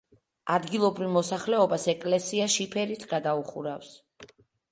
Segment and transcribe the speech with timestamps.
[0.53, 3.93] ადგილობრივ მოსახლეობას ეკლესია შიფერით გადაუხურავს.